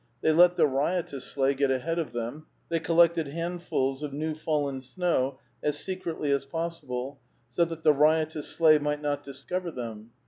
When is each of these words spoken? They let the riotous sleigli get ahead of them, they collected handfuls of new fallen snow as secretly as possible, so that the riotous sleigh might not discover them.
They 0.21 0.31
let 0.31 0.55
the 0.55 0.65
riotous 0.65 1.25
sleigli 1.31 1.57
get 1.57 1.69
ahead 1.69 1.99
of 1.99 2.11
them, 2.11 2.47
they 2.69 2.79
collected 2.79 3.27
handfuls 3.27 4.01
of 4.01 4.13
new 4.13 4.33
fallen 4.33 4.81
snow 4.81 5.37
as 5.61 5.77
secretly 5.77 6.31
as 6.31 6.43
possible, 6.43 7.19
so 7.51 7.65
that 7.65 7.83
the 7.83 7.93
riotous 7.93 8.47
sleigh 8.47 8.79
might 8.79 9.03
not 9.03 9.23
discover 9.23 9.69
them. 9.69 10.09